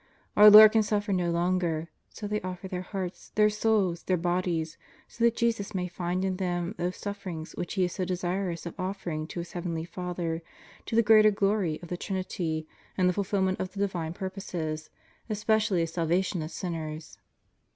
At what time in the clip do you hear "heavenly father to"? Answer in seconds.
9.51-10.95